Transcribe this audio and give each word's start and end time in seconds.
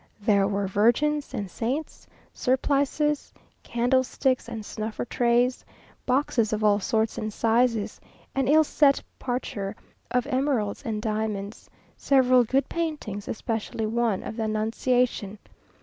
There 0.19 0.47
were 0.47 0.65
virgins 0.67 1.31
and 1.31 1.47
saints, 1.51 2.07
surplices, 2.33 3.31
candlesticks, 3.61 4.49
and 4.49 4.65
snuffer 4.65 5.05
trays; 5.05 5.63
boxes 6.07 6.51
of 6.51 6.63
all 6.63 6.79
sorts 6.79 7.19
and 7.19 7.31
sizes; 7.31 8.01
an 8.33 8.47
ill 8.47 8.63
set 8.63 9.03
parure 9.19 9.75
of 10.09 10.25
emeralds 10.25 10.81
and 10.81 11.03
diamonds; 11.03 11.69
several 11.97 12.43
good 12.43 12.67
paintings, 12.67 13.27
especially 13.27 13.85
one 13.85 14.23
of 14.23 14.37
the 14.37 14.45
Annunciation. 14.45 15.37